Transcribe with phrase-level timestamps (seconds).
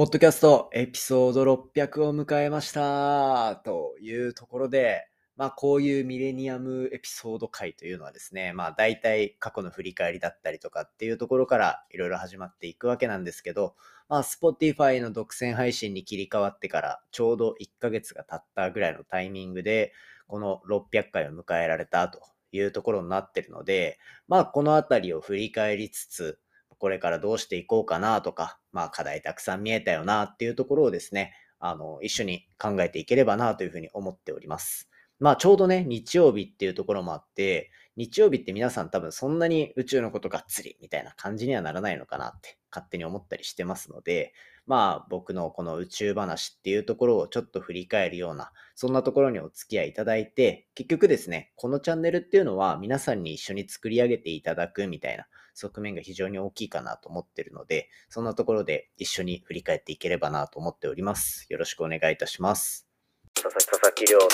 [0.00, 13.74] ポッドキャストエピソード600を迎えましたというところで、まあこういうミレニアムエピソード回というのはですね、まあ大体過去の振り返りだったりとかっていうところからいろいろ始まっていくわけなんですけど、
[14.08, 19.92] まあ Spotify の独占配信に切り替わってからちょうど1ヶ月が経ったぐらいのタイミングで、
[20.28, 22.22] この600回を迎えられたと
[22.52, 23.98] いうところになってるので、
[24.28, 26.38] まあこのあたりを振り返りつつ、
[26.80, 34.88] これからどうしていこうかなとか、まあ課題たくさん見えたよなっていうところをですね、あの、一緒に考えていければなというふうに思っております。
[35.18, 44.32] まあちょうどね、日曜日っていうところもあって、日曜日って皆さん多分そんなに宇宙のことがっつりみたいな感じにはならないのかなって勝手に思ったりしてますので、
[44.66, 55.26] まあ僕のこの宇宙話っていうところをちょっと振り返るような、そんなところにお付き合いいただいて、結局ですね、このチャンネルっていうのは皆さんに一緒に作り上げていただくみたいな
[55.60, 61.46] 側面が非常に大きいかなと思ってるので、そんなところで一緒に振り返っていければなと思っております。
[61.50, 62.86] よろしくお願いいたします。
[63.34, 64.28] 佐々木亮の宇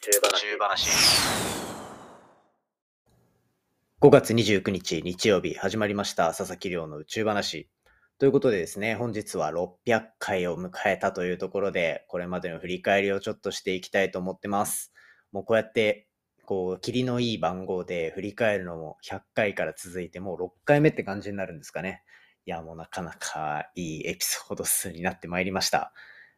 [0.00, 0.86] 宙話。
[4.00, 7.68] 5月29日日曜日始まりました佐々木亮の宇宙話。
[8.18, 14.92] ということでですね、本日は600回を迎えたというところで、これまでの振り返りをちょっとしていきたいと思ってます。
[15.32, 16.08] もうこうやって、
[16.44, 22.02] こう、霧のいい番号で振り返るのも100回から続いてもう6回目って感じになるんですかね。
[22.46, 25.92] いや、もうなかなかいいエピソード数になってまいりました。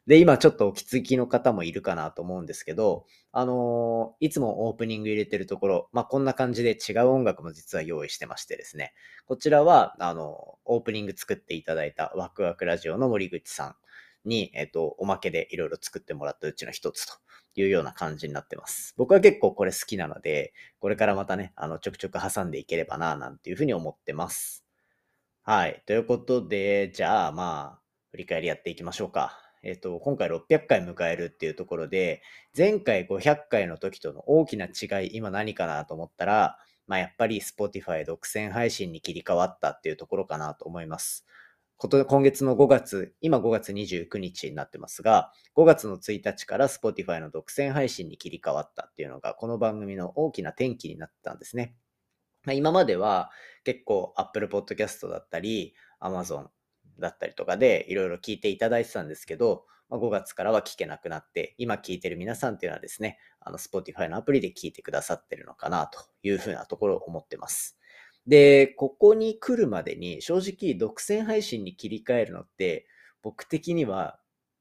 [0.07, 8.93] で、今ちょっとお気づきの方もいるかなと思うんですけど、あのー、いつもオープニング入れてるところ、まあ、こんな感じで違う音楽も実は用意してましてですね、
[9.27, 13.77] こちらは、あの、オープニング作っていただいたワクワクラジオの森口さん
[14.25, 17.15] に、えっ、と、おまけでいろいろ作ってもらったうちの一つと
[17.55, 18.95] いうような感じになってます。
[18.97, 24.65] 僕は結構これ好きなので、これからまたね、あの、ちょくちょく挟んでいければな、なんていうふうに思ってます。
[25.43, 25.83] はい。
[25.87, 27.81] ということで、じゃあ、まあ、
[28.11, 29.39] 振り返りやっていきましょうか。
[29.63, 32.23] えっと、今回600回迎えるっていうところで、
[32.57, 41.27] 前回500回の時との大きな違い、今何かなと思ったら、まあ、やっぱり Spotify 独占配信に切り替わったっていうところかなと思います。
[41.87, 51.77] 今月の5月、今5月29日になってますが、5月の1日から Spotify の独占配信に切り替わったっていうのが、この番組の大きな転機になったんですね。
[52.45, 53.31] まあ、今までは
[53.65, 56.47] 結構 Apple Podcast だったり、Amazon
[56.99, 67.79] だったりとかでいろいろ聞いていただいてたんですけど、まあ、5月からは聞けなくなって、今聞いてる皆さんっていうのはですね、あの、Spotify のアプリで聞いてくださってるのかなというふうなところを思ってます。
[68.27, 72.87] で、ここに来るまでに正直独占配信に切り替えるのって
[73.23, 74.19] 僕的には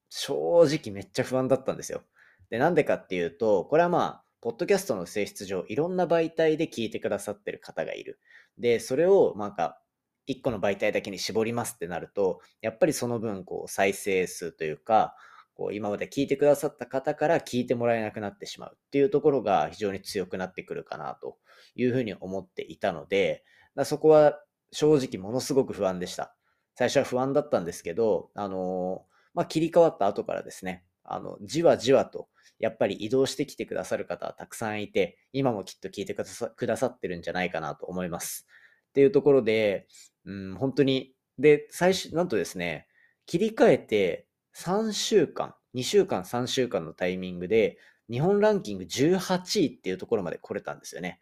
[0.10, 2.04] 正直めっちゃ不安だったんですよ。
[2.50, 8.20] で、なんでかっていうと、これはまあ、ポッドキャストの性質上、いろんな媒体で聞いてくださってる方がいる。
[8.58, 9.82] で、それをなんか
[10.28, 15.16] 1個の媒体だけに絞りますってなると、やっぱりその分、こう、再生数というか、
[15.56, 21.38] こう、今まで聞いてくださった方から聞いてもらえなくなってしまうっていうところが非常に強くなってくるかなと
[21.76, 23.44] いうふうに思っていたので、
[23.86, 24.40] そこは
[24.72, 26.36] 正直ものすごく不安でした。
[26.76, 36.24] 最初は不安だったんですけど、あのまあ、切り替わった後からですね、あの、じわじわと、やっぱり移動してきてくださる方はたくさんいて、今もきっと聞いてく
[36.68, 38.48] ださってるんじゃないかなと思います。
[38.90, 39.88] っていうところで、
[40.26, 42.88] うん、本当に、で、最初、なんとですね、
[43.26, 47.78] 切り替えて3週間、2週間、3週間のタイミングで、
[48.10, 51.20] 日本ランキング18位っていうところまで来れたんですよね。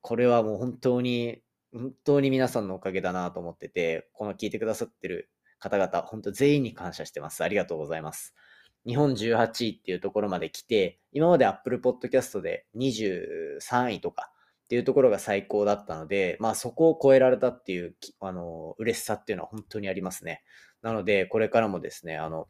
[0.00, 7.42] これはもう本当に、本当に皆さんのおかげだなと思ってて、この聞いてくださってる方々、本当全員に感謝してます。
[7.42, 8.34] ありがとうございます。
[8.86, 14.30] 日本18位っていうところまで来て、今まで Apple Podcast で23位とか
[14.64, 20.42] っていうところが最高だったので、まあそこを超えられたっていう、あの、嬉しさっていうのは本当にありますね。
[20.82, 22.46] なので、これからもですね、あの、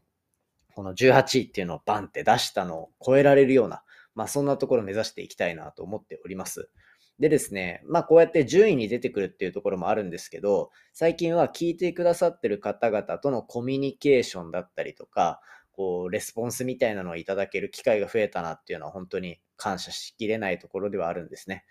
[0.75, 6.69] この18位っていうのをバンって出したのを超えられるような、まあそんなところを目指していきたいなと思っております。
[7.17, 15.39] でですね、まあこうやって順位に出てくるっていうところもあるんですけど、最近は聞いてくださってる方々とのコミュニケーションだったりとか、
[15.71, 21.65] こう、レスポンスみたいなのをいただける機会が増えたなっていうのは本当に感謝しきれないところではあるんですね。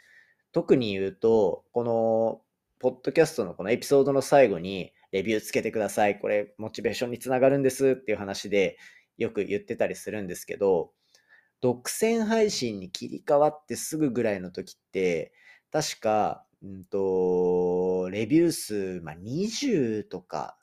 [0.53, 2.41] 特に言うと、この、
[2.79, 6.19] ポッドキャストのこのエピソードの最後に、レビューつけてください。
[6.19, 8.77] これ、モチベーションにつながるんですっていう話で、
[9.17, 10.93] よく言ってたりするんですけど、
[11.61, 15.33] 独占配信に切り替わってすぐぐらいの時って、
[15.73, 20.57] 確か、うんと、レビュー数、まあ、20とか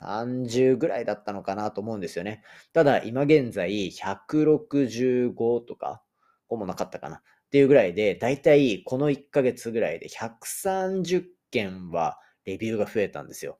[0.00, 2.42] 30ぐらいだったのかなと思うんですよね。
[2.72, 6.02] ただ、今現在165とか、
[6.48, 7.16] ほぼなかったかな。
[7.16, 7.20] っ
[7.50, 13.58] ていうぐらいで、だいたいこの1ヶ月ぐらいで130件はレビューが増えたんですよ。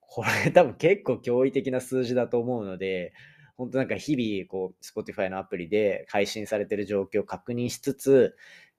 [0.00, 3.12] これ多分結構驚異的な数字だと思うので、
[3.56, 8.36] 本当なんか日々、こう、Spotify のアプリで配信されてる状況を確認しつつ、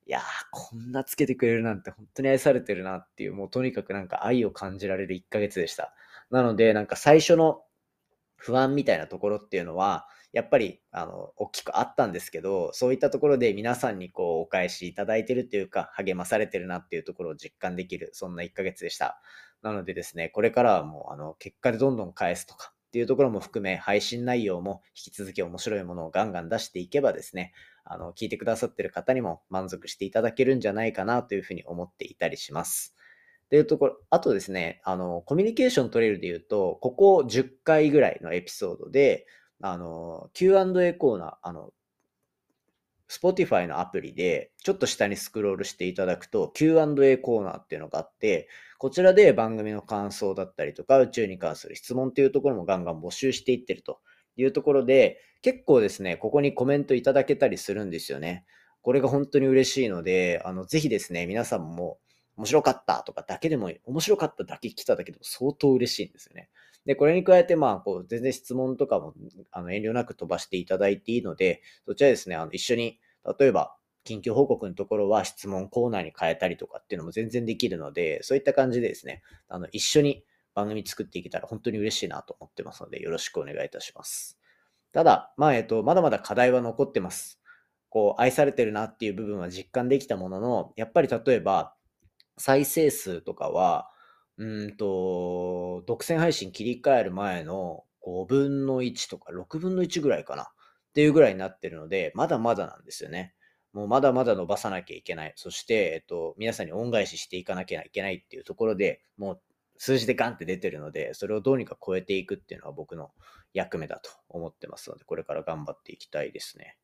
[0.08, 5.94] いやー、こんなつけてくれるなんて本当に愛されてるなっていう、もうとにかくなんか愛を感じられる1ヶ月でした。
[6.30, 7.64] なので、なんか最初の
[8.38, 19.22] 不安みたいなところっていうのは、やっぱり、あの、大きくあったんですけど、そういったところで皆さんにこう、お返しいただいてるっていうか、励まされてるなっていうところを実感できる、そんな1ヶ月でした。
[19.62, 27.52] なのでですね、これからはもう、あの、結果でどんどん返すとかっていうところも含め、配信内容も引き続き面白いものをガンガン出していけばですね、
[27.84, 32.96] あの、聞いてくださってる方にも満足していただけるんじゃないかなというふうに思っていたりします。
[33.48, 39.28] っていうところ、あとですね、あの、コミュニケーション取れるで言うと、ここ10回ぐらいのエピソードで、
[39.60, 41.74] あの、Q&A コーナー、あの、
[43.10, 54.00] Spotify のアプリで、ちょっと下にスクロールしていただくと、Q&A コーナーっていうのがあって、こちらで番組の感想だったりとか、宇宙に関する質問っていうところもガンガン募集していってると
[54.36, 58.46] いうところで、結構ですね、ここにコメントいただけたりするんですよね。
[58.82, 62.00] これが本当に嬉しいので、あの、ぜひですね、皆さんも
[62.38, 66.50] 面白かったとかだけでも、面白かっただけ来ただけでも相当嬉しいんですよね。
[66.86, 69.14] で、これに加えて、まあ、こう、全然質問とかも、
[69.52, 73.00] あの、遠慮なく飛ばしていただいていいので、そちらですね、あの、一緒に、
[73.40, 80.24] 例えば、緊急報告のところは質問コーナーに変えたりとかっていうのも全然できるので、そういった感じでですね、あの、一緒に
[80.54, 84.40] 番組作っていけたら本当に嬉しいなと思ってますので、よろしくお願いいたします。
[84.94, 87.42] ただ、まあ、えっと、まだまだ課題は残ってます。
[87.90, 91.76] こう、愛されてるなっていう部分は実感できたものの、やっぱり例えば、
[92.38, 93.90] 再生数とかは、
[94.38, 100.48] うんと、独占配信切り替える前の5分の1とか6分の1ぐらいかなっ
[100.94, 103.35] ていうぐらいになってるので、まだまだなんですよね。
[103.76, 105.34] もうまだまだ伸ばさなきゃいけない。
[105.36, 109.42] そして、えっと、皆さんに恩返ししていかなきゃいけないっていうところで、もう
[109.78, 113.12] 数字でガンって出てるので、それをどうにか超えていくっていうのは僕の
[113.54, 116.78] 役目だと思ってますので、これから頑張っていきたいですね。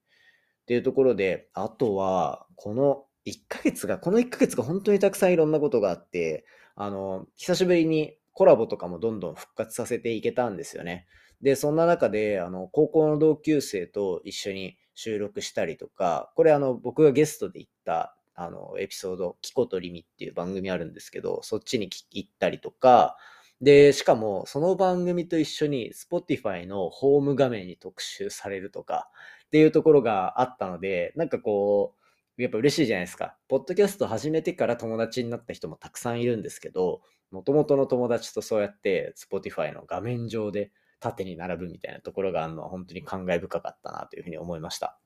[0.63, 6.43] っていうところで、あとは、この1ヶ月が、この1ヶ月が本当にたくさんいろんなことがあって、
[6.75, 11.07] あの、久しぶりにコラボとかもどんどん復活させていけたんですよね。
[11.41, 23.17] で、そんな中で、あの、高校の同級生と一緒に収録したりとか、これあの、僕がゲストで行った、あの、エピソード、キコとリミっていう番組あるんですけど、そっちに行ったりとか、
[23.61, 29.09] で、しかも、その番組と一緒に Spotify のホーム画面に特集されるとか
[29.45, 31.95] っていうところがあったので、なんかこ
[32.37, 33.37] う、やっぱ嬉しいじゃないですか。
[33.47, 40.71] ポッドキャスト始めてから友達になった人もたくさんいるんですけど、もともとの友達とそうやって Spotify の画面上で
[41.01, 44.97] 縦に並ぶみたいなところがあるのは本当に感慨深かったなというふうに思いました。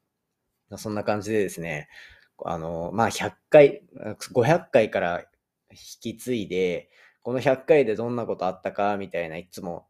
[0.77, 1.87] そんな感じでですね、
[2.43, 5.23] あの、まあ、100回、500回から
[5.71, 6.89] 引き継いで、
[7.23, 9.87] この100回でどんなことあったかみたいないつも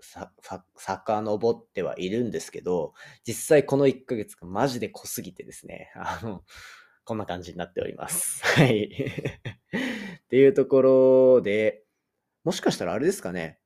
[0.00, 2.94] さ、さ、遡ってはいるんですけど、
[3.26, 6.42] 実際この1ヶ月がマジで濃すぎてですね、あの、
[7.04, 8.44] こんな感じになっております。
[8.44, 8.90] はい。
[10.24, 11.82] っていうところで、
[12.44, 13.58] もしかしたらあれですかね、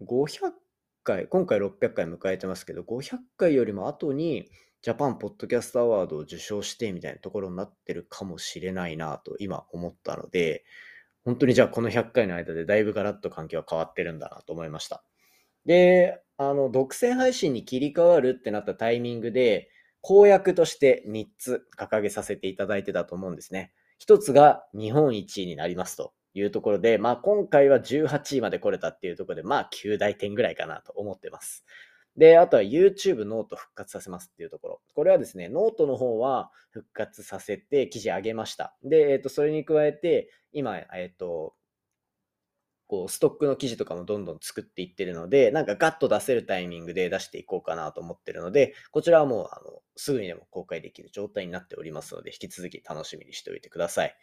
[0.00, 0.52] 500
[1.02, 4.48] 回、今回600回迎えてますけど、500回よりも後に、
[4.82, 10.64] ジャパンポッドキャストアワードを受賞してみたいなところになってるかもしれないなと今思ったので、
[11.24, 15.04] 本当にじゃあこの100回の間でだいぶガラッと環境は変わってるんだなと思いました。
[15.66, 23.72] で、あの、独占配信に切り替わるってなったタイミングで、公約として3つ掲げさせていただいてたと思うんですね。
[24.04, 31.64] 1つが日本一になりますというところで、まあ今回は18位まで来れたっていうところで、まあ及第点ぐらいかなと思ってます。
[32.16, 34.80] で、あとは YouTube ノート復活させますっていうところ。
[34.94, 38.76] これはですね、ノートの方は復活させて記事上げました。
[38.84, 41.54] で、えっ、ー、と、それに加えて、今、えっ、ー、と、
[42.86, 54.14] こう、ストックの記事とかもどんどん作っていってるので、なんかガッと出せるタイミングで出していこうかなと思ってるので、こちらはもう、あの、すぐにでも公開できる状態になっておりますので、引き続き楽しみにしておいてください。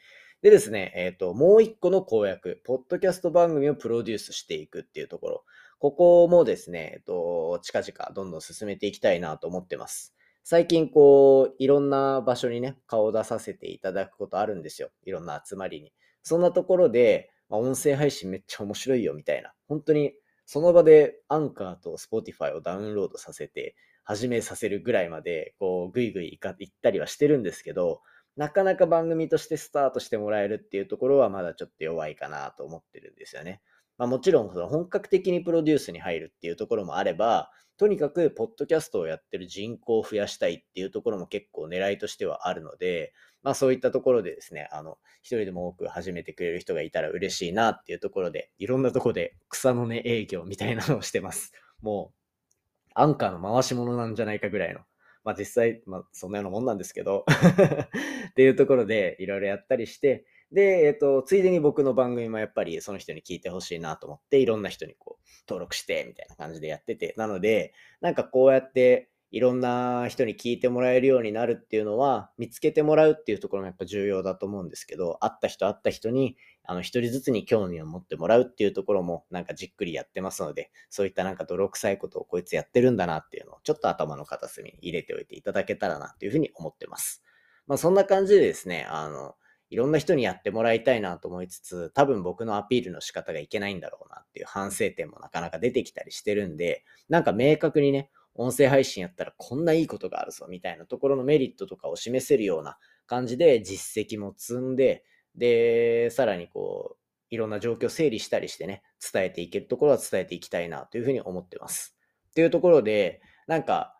[0.41, 5.43] でですね、えっ、ー、と、もう一個の公約、ポッドキャスト番組をプロデュースしていくっていうところ、
[5.79, 10.15] ここもですね、えっ、ー、と、近々どんどん進めていきたいなと思ってます。
[10.45, 14.91] 最近こう、いろんな場所にね、顔を出させていただくことあるんですよ。
[15.03, 15.91] いろんな集まりに。
[16.23, 20.13] そんなところで、まあ、音声配信めっちゃ面白いよみたいな、本当に
[20.45, 28.01] その場でアンカーと Spotify をダウンロードさせて始めさせるぐらいまで、こう、ぐいぐい行ったりはしてるんですけど、
[28.39, 33.59] なかなか番組としてスタートしてもらえるっていうところはまだちょっと弱いかなと思ってるんですよね。
[33.97, 43.11] まあ、もちろんその本格的にプロデュースに入るっていうところもあれば、とにかくポッドキャストをやってる人口を増やしたいっていうところも結構狙いとしてはあるので、
[43.43, 51.51] まあそういったところでですね、あの、一人でも多く始めてくれる人がいたら嬉しいなっていうところで、いろんなところで草の根営業みたいなのをしてます。
[51.81, 54.79] もう、アンカーの回し物なんじゃないかぐらいの。
[55.23, 57.25] まあ実際、まあそんなようなもんなんですけど。
[58.31, 76.35] っていうところでいろいろやったりして、で、えっ、と、ついでに僕の番組もやっぱりその人に聞いてほしいなと思って、いろんな人にこう、登録して、みたいな感じでやってて、なので、なんかこうやって、いろんな人に聞いてもらえるようになるっていうのは、見つけてもらうっていうところもやっぱ重要だと思うんですけど、会った人会った人に、
[76.69, 87.23] あの、一人ずつに興味を持ってもらうっていうところも、なんかじっくりやってますので、そういったなんか泥臭いことをこいつやってるんだなっていうのを、ちょっと頭の片隅に入れておいていただけたらなっていうふうに思ってます。
[87.65, 89.33] まあそんな感じでですね、あの、
[89.71, 105.03] いろんな人にやってもらいたいなと思いつつ、多分僕のアピールの仕方がいけないんだろうなっていう反省点もなかなか出てきたりしてるんで、なんか明確にね、音声配信やったらこんないいことがあるぞみたいなところのメリットとかを示せるような感じで実績も積んで、
[105.39, 106.99] で、さらにこう、
[107.31, 111.95] いろんな状況を整理したりしてね、伝えていけるところは伝えていきたいなというふうに思ってます。
[112.29, 113.95] っていうところで、なんか、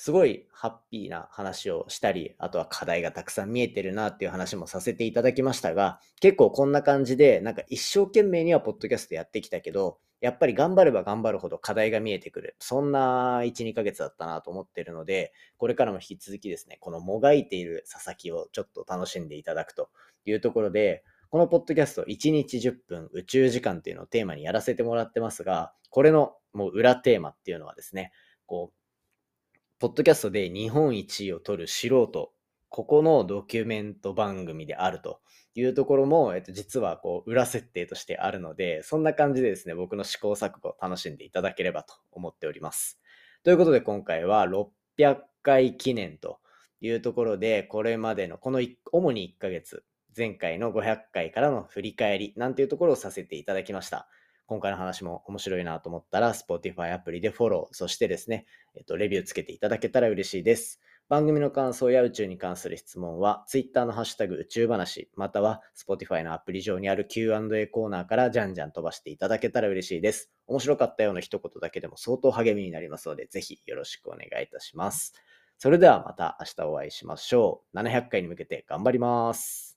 [0.00, 12.56] すごいハッピーな話をしたり、あとは課題がたくさん見えてるなっていう話もさせていただきましたが、結構こんな感じで、なんか一生懸命にはポッドキャストやってきたけど、やっぱり頑張れば頑張るほど課題が見えてくる。
[12.60, 19.90] そんな1、2ヶ月だったなと思ってるので、これからも引き続きですね、このもがいている佐々木をちょっと楽しんでいただくと
[20.28, 28.12] いうところで、このポッドキャスト1日10分宇宙時間っていうのをテーマにやらせてもらってますが、これのもう裏テーマっていうのはですね、
[28.46, 32.32] こう、ポッドキャストで日本一位を取る素人、
[32.70, 35.20] ここのドキュメント番組であると
[35.54, 43.00] いうところも、えっと、実はこう裏設定としてあるので、そんな感じでですね、僕の試行錯誤を楽しんでいただければと思っております。
[43.42, 46.40] ということで今回は600回記念と
[46.80, 48.60] いうところで、これまでのこの
[48.92, 49.84] 主に1ヶ月、
[50.18, 54.08] 前回の500回からの振り返りなんていうところをさせていただきました。
[54.46, 58.44] 今回の話も面白いなと思ったら、Spotify アプリでフォロー、そしてですね、
[58.74, 60.80] えっと、レビューつけていただけたら嬉しいです。
[61.08, 70.32] 番組の感想や宇宙に関する質問は、Twitter のハッシュタグ宇宙話、または Spotify のアプリ上にある Q&A コーナーからじゃんじゃん飛ばしていただけたら嬉しいです。
[70.46, 75.12] 面白かったような一言だけでも相当励みになりますので、ぜひよろしくお願いいたします。
[75.58, 77.76] それではまた明日お会いしましょう。
[77.76, 79.67] 700回に向けて頑張ります。